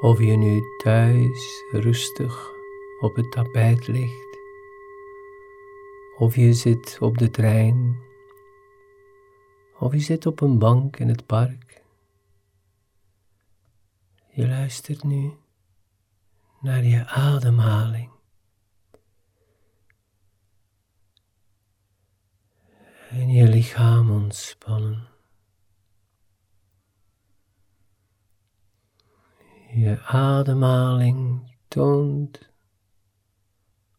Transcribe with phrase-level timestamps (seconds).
[0.00, 2.50] Of je nu thuis rustig
[3.00, 4.38] op het tapijt ligt,
[6.16, 7.98] of je zit op de trein,
[9.78, 11.82] of je zit op een bank in het park.
[14.30, 15.32] Je luistert nu
[16.60, 18.10] naar je ademhaling.
[23.10, 25.09] En je lichaam ontspannen.
[29.72, 32.50] Je ademhaling toont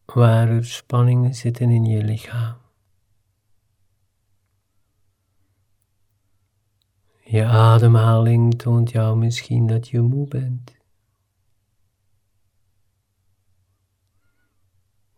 [0.04, 2.56] waar er spanningen zitten in je lichaam.
[7.24, 10.76] Je ademhaling toont jou misschien dat je moe bent.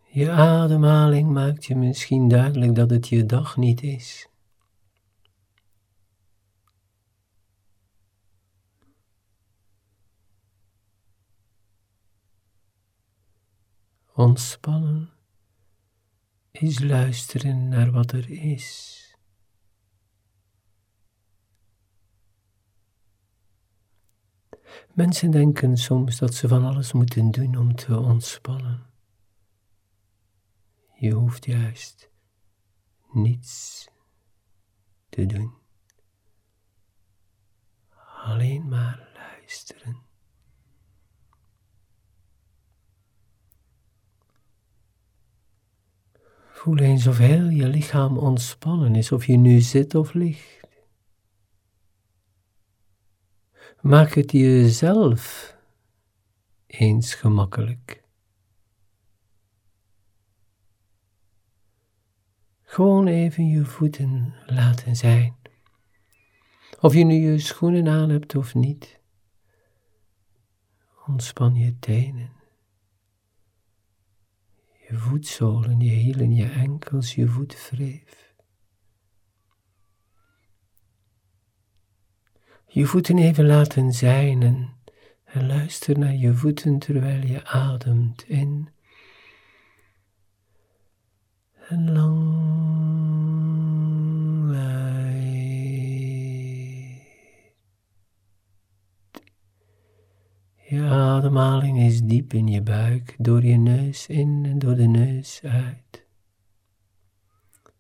[0.06, 4.28] Je ademhaling maakt je misschien duidelijk dat het je dag niet is.
[14.16, 15.10] Ontspannen
[16.50, 19.00] is luisteren naar wat er is.
[24.92, 28.86] Mensen denken soms dat ze van alles moeten doen om te ontspannen.
[30.94, 32.10] Je hoeft juist
[33.12, 33.88] niets
[35.08, 35.54] te doen.
[38.24, 40.03] Alleen maar luisteren.
[46.64, 50.68] Voel eens of heel je lichaam ontspannen is, of je nu zit of ligt.
[53.80, 55.54] Maak het jezelf
[56.66, 58.02] eens gemakkelijk.
[62.62, 65.36] Gewoon even je voeten laten zijn.
[66.80, 69.00] Of je nu je schoenen aan hebt of niet.
[71.06, 72.32] Ontspan je tenen,
[75.78, 78.32] je hielen, je enkels, je voetvreef.
[82.66, 84.76] Je voeten even laten zijn en,
[85.24, 88.68] en luister naar je voeten terwijl je ademt in
[91.68, 93.33] en lang
[100.74, 105.40] Je ademhaling is diep in je buik, door je neus in en door de neus
[105.42, 106.06] uit.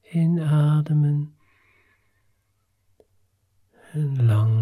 [0.02, 1.34] Inademen
[3.92, 4.52] en lang.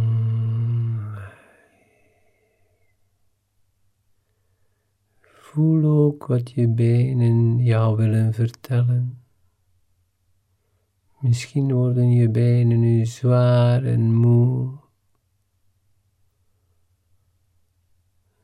[5.20, 9.22] Voel ook wat je benen jou willen vertellen.
[11.18, 14.81] Misschien worden je benen nu zwaar en moe.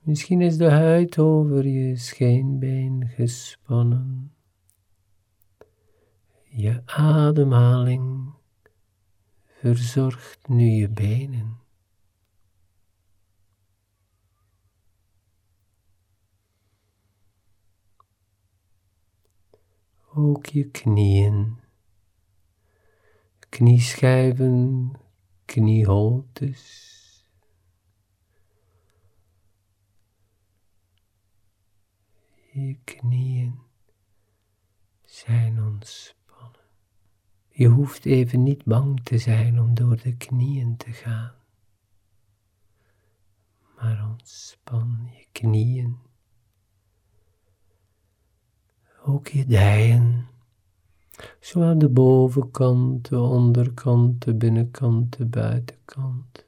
[0.08, 4.34] Misschien is de huid over je scheenbeen gespannen.
[6.44, 8.32] Je ademhaling
[9.47, 11.58] verzorgt nu je benen.
[20.14, 21.58] Ook je knieën,
[23.48, 24.91] knieschijven,
[25.44, 26.97] knieholtes.
[32.58, 33.58] Je knieën
[35.04, 36.60] zijn ontspannen.
[37.48, 41.34] Je hoeft even niet bang te zijn om door de knieën te gaan.
[43.76, 45.97] Maar ontspan je knieën.
[49.04, 50.28] Ook je dijen.
[51.41, 56.47] Zowel de bovenkant, de onderkant, de binnenkant, de buitenkant.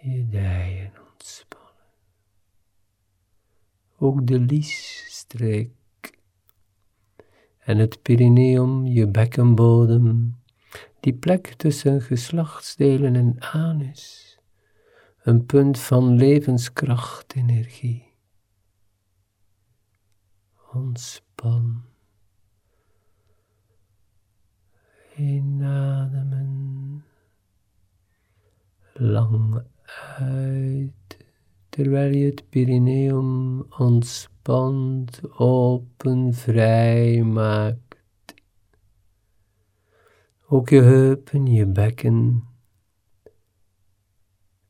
[0.00, 1.55] Je dijen ontspannen.
[3.98, 5.70] Ook de liesstreek
[7.58, 10.36] en het perineum, je bekkenbodem,
[11.00, 14.38] die plek tussen geslachtsdelen en anus,
[15.22, 18.14] een punt van levenskracht, energie.
[20.72, 21.82] Ontspan.
[25.16, 27.04] Inademen.
[28.92, 29.62] Lang
[30.16, 31.05] uit,
[31.76, 38.34] terwijl je het perineum ontspant open, vrij maakt.
[40.48, 42.44] Ook je heupen, je bekken,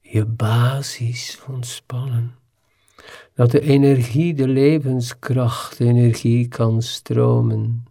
[0.01, 2.35] je basis ontspannen.
[3.35, 7.85] Dat de energie, de levenskracht, energie kan stromen.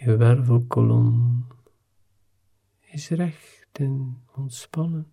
[0.00, 1.46] Je wervelkolom,
[2.96, 5.12] is recht en ontspannen.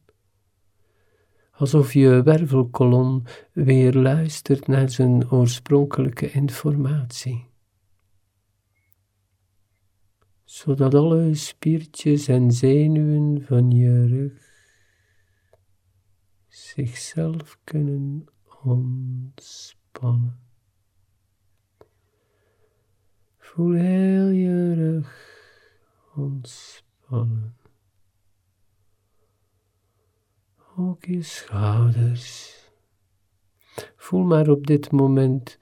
[1.52, 7.50] Alsof je wervelkolom weer luistert naar zijn oorspronkelijke informatie.
[10.44, 14.52] Zodat alle spiertjes en zenuwen van je rug
[16.48, 18.26] zichzelf kunnen
[18.64, 20.40] ontspannen.
[23.38, 25.32] Voel heel je rug
[26.16, 27.62] ontspannen.
[30.78, 32.58] Ook je schouders.
[33.96, 35.60] Voel maar op dit moment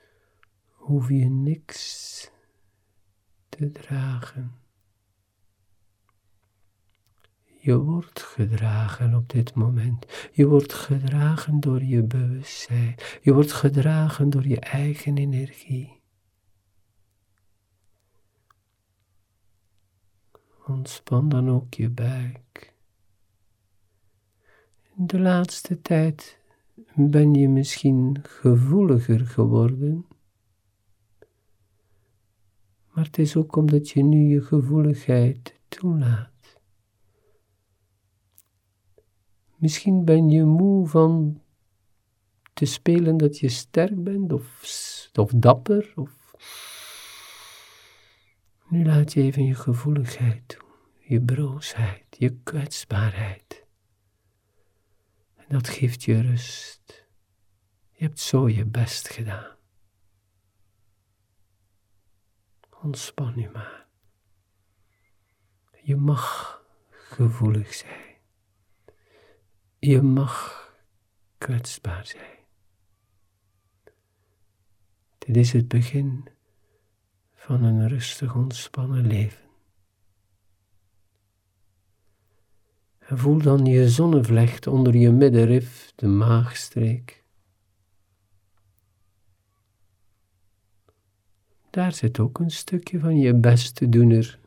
[0.71, 2.31] hoef je niks
[3.49, 4.55] te dragen.
[7.59, 10.29] Je wordt gedragen op dit moment.
[10.31, 12.95] Je wordt gedragen door je bewustzijn.
[13.21, 16.01] Je wordt gedragen door je eigen energie.
[20.67, 22.70] Ontspan dan ook je buik.
[25.03, 26.39] De laatste tijd
[26.95, 30.05] ben je misschien gevoeliger geworden.
[32.91, 36.59] Maar het is ook omdat je nu je gevoeligheid toelaat.
[39.55, 41.41] Misschien ben je moe van
[42.53, 44.63] te spelen dat je sterk bent of,
[45.13, 45.93] of dapper.
[45.95, 46.33] Of...
[48.67, 50.67] Nu laat je even je gevoeligheid toe,
[50.99, 53.60] je broosheid, je kwetsbaarheid.
[55.51, 57.07] Dat geeft je rust.
[57.91, 59.55] Je hebt zo je best gedaan.
[62.81, 63.87] Ontspan nu maar.
[65.83, 66.57] Je mag
[66.89, 68.15] gevoelig zijn.
[69.79, 70.65] Je mag
[71.37, 72.39] kwetsbaar zijn.
[75.17, 76.27] Dit is het begin
[77.33, 79.50] van een rustig ontspannen leven.
[83.11, 87.23] En voel dan je zonnevlecht onder je middenrif, de maagstreek.
[91.69, 94.39] Daar zit ook een stukje van je beste doener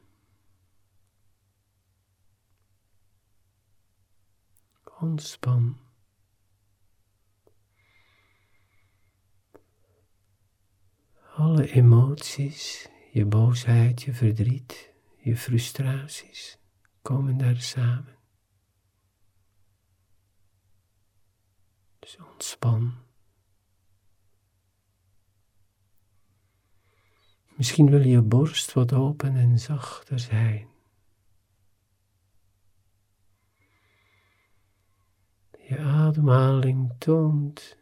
[5.00, 5.76] ontspan.
[11.34, 16.58] Alle emoties, je boosheid, je verdriet, je frustraties
[17.02, 18.23] komen daar samen.
[22.04, 22.92] Dus ontspan.
[27.56, 30.68] Misschien wil je borst wat open en zachter zijn.
[35.58, 37.76] Je ademhaling toont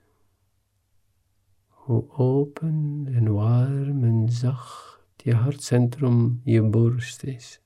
[1.68, 7.60] hoe open en warm en zacht je hartcentrum, je borst is.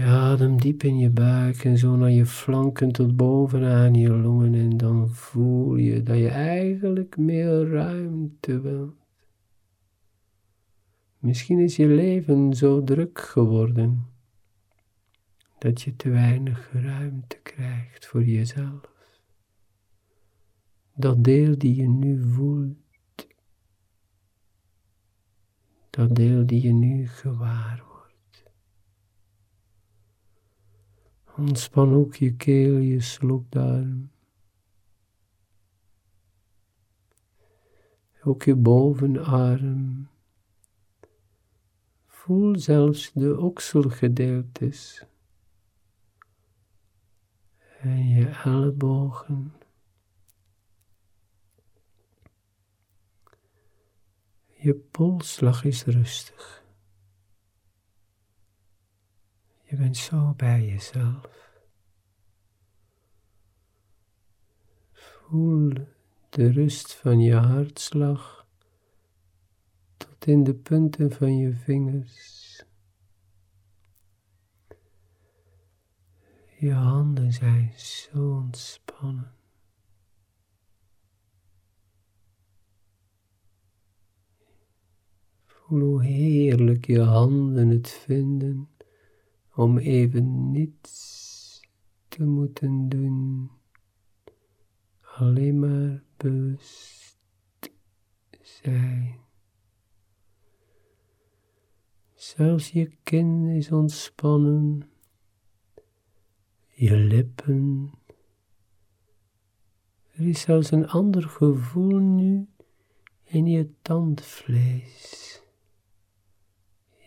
[0.00, 4.54] Je adem diep in je buik en zo naar je flanken tot bovenaan je longen
[4.54, 8.94] en dan voel je dat je eigenlijk meer ruimte wilt.
[11.18, 14.06] Misschien is je leven zo druk geworden
[15.58, 18.80] dat je te weinig ruimte krijgt voor jezelf.
[20.94, 23.26] Dat deel die je nu voelt,
[25.90, 27.89] dat deel die je nu gewaar wordt.
[31.36, 34.10] Ontspan ook je keel, je slokdarm.
[38.22, 40.08] Ook je bovenarm.
[42.06, 45.04] Voel zelfs de okselgedeeltes
[47.80, 49.52] en je ellebogen.
[54.46, 56.59] Je polsslag is rustig.
[59.70, 61.60] Je bent zo bij jezelf.
[64.92, 65.72] Voel
[66.28, 68.46] de rust van je hartslag
[69.96, 72.64] tot in de punten van je vingers.
[76.58, 79.34] Je handen zijn zo ontspannen.
[85.44, 88.69] Voel hoe heerlijk je handen het vinden
[89.54, 91.60] om even niets
[92.08, 93.50] te moeten doen.
[95.16, 97.18] Alleen maar bewust
[98.40, 99.18] zijn.
[102.14, 104.90] Zelfs je kin is ontspannen
[106.80, 107.90] je lippen.
[110.12, 112.48] Er is zelfs een ander gevoel nu
[113.24, 115.39] in je tandvlees.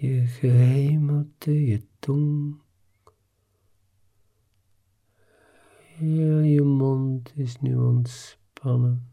[0.03, 2.61] Je gehemelte, je tong.
[5.95, 9.11] Heel je mond is nu ontspannen.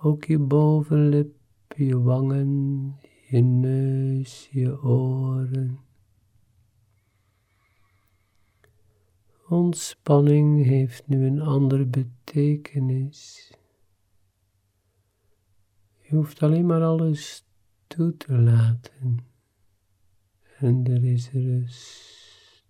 [0.00, 1.34] Ook je bovenlip,
[1.76, 2.94] je wangen,
[3.28, 5.78] je neus, je oren.
[9.48, 13.50] Ontspanning heeft nu een andere betekenis.
[16.00, 17.44] Je hoeft alleen maar alles
[17.86, 19.18] toe te laten.
[20.58, 22.64] En er is rust.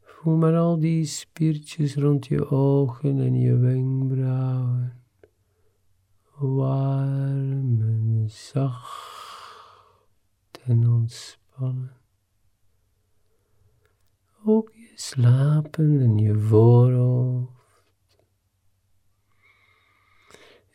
[0.00, 5.02] Voel maar al die spiertjes rond je ogen en je wenkbrauwen.
[6.38, 9.10] Warm en zacht
[10.64, 11.92] en ontspannen.
[14.44, 16.99] Ook je slapen en je voorhoofd.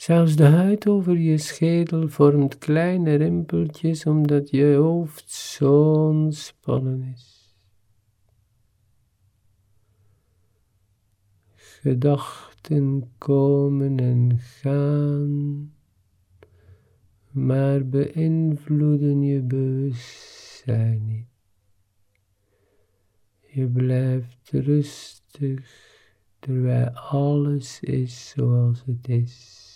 [0.05, 7.55] Zelfs de huid over je schedel vormt kleine rimpeltjes omdat je hoofd zo ontspannen is.
[11.55, 15.73] Gedachten komen en gaan,
[17.31, 21.27] maar beïnvloeden je bewustzijn niet.
[23.41, 25.59] Je blijft rustig
[26.39, 29.74] terwijl alles is zoals het is.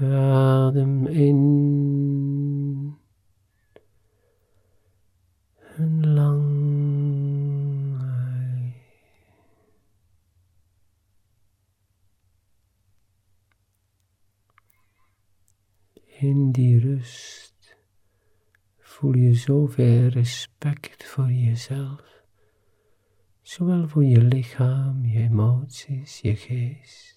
[0.00, 2.96] Adem in
[5.76, 6.64] en lang
[16.18, 17.76] In die rust
[18.78, 22.22] voel je zoveel respect voor jezelf,
[23.42, 27.13] zowel voor je lichaam, je emoties, je geest.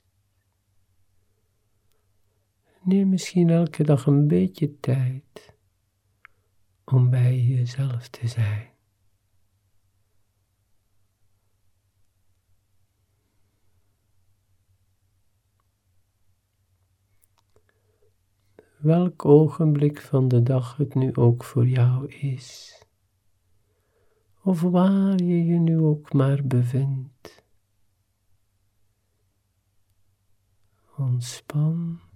[2.87, 5.55] Neem misschien elke dag een beetje tijd
[6.85, 8.69] om bij jezelf te zijn.
[18.77, 22.81] Welk ogenblik van de dag het nu ook voor jou is,
[24.43, 27.43] of waar je je nu ook maar bevindt.
[30.97, 32.06] Ontspan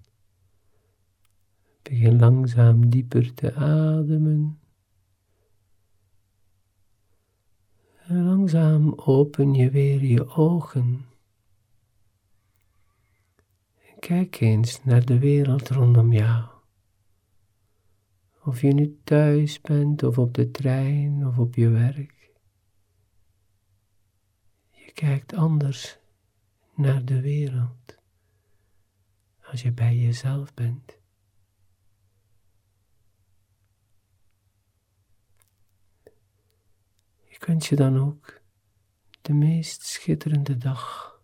[1.92, 4.60] Begin langzaam dieper te ademen.
[8.08, 11.06] En langzaam open je weer je ogen.
[13.88, 16.46] En kijk eens naar de wereld rondom jou.
[18.44, 22.32] Of je nu thuis bent, of op de trein, of op je werk.
[24.70, 26.00] Je kijkt anders
[26.76, 27.98] naar de wereld
[29.42, 31.00] als je bij jezelf bent.
[37.46, 38.42] Wens je dan ook
[39.22, 41.16] de meest schitterende dag.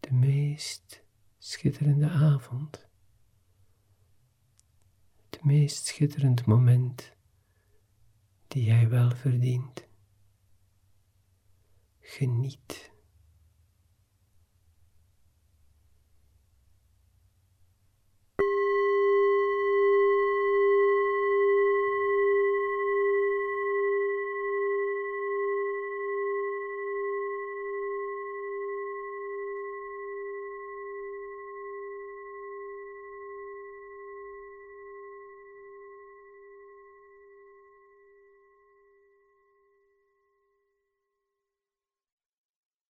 [0.00, 1.04] De meest
[1.38, 2.88] schitterende avond.
[5.30, 7.16] Het meest schitterend moment
[8.48, 9.88] die jij wel verdient.
[12.00, 12.94] Geniet.